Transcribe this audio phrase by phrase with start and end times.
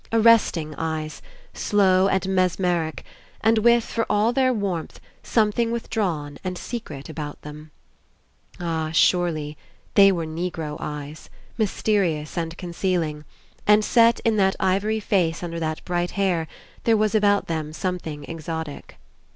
[0.11, 1.21] Arresting eyes,
[1.53, 3.05] slow and mesmeric,
[3.41, 7.69] and with, for all their warmth, something withdrawn and secret about them.
[8.53, 8.91] 45 PASSING Ah!
[8.93, 9.57] Surely!
[9.93, 11.29] They were Negro eyes!
[11.55, 13.25] mysterious and concealing.
[13.67, 16.47] And set in that ivory face under that bright hair,
[16.85, 18.97] there was about them something exotic.